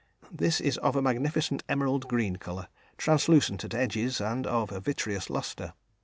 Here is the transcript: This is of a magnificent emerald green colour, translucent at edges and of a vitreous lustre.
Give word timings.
This 0.31 0.59
is 0.59 0.77
of 0.79 0.95
a 0.95 1.01
magnificent 1.03 1.63
emerald 1.69 2.07
green 2.07 2.37
colour, 2.37 2.69
translucent 2.97 3.63
at 3.65 3.75
edges 3.75 4.19
and 4.19 4.47
of 4.47 4.71
a 4.71 4.79
vitreous 4.79 5.29
lustre. 5.29 5.73